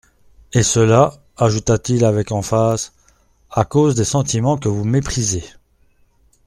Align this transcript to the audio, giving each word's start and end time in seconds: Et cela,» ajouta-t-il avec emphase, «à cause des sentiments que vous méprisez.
Et 0.53 0.63
cela,» 0.63 1.13
ajouta-t-il 1.37 2.05
avec 2.05 2.31
emphase, 2.31 2.91
«à 3.51 3.65
cause 3.65 3.93
des 3.93 4.03
sentiments 4.03 4.57
que 4.57 4.67
vous 4.67 4.83
méprisez. 4.83 5.43